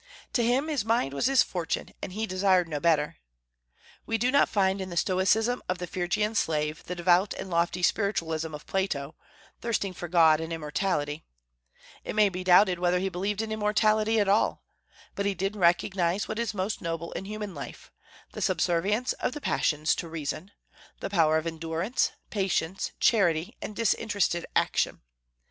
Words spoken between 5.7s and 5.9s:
the